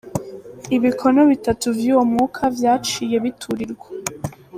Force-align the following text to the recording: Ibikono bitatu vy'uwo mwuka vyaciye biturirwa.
Ibikono 0.75 1.21
bitatu 1.31 1.65
vy'uwo 1.77 2.03
mwuka 2.11 2.43
vyaciye 2.57 3.15
biturirwa. 3.23 3.87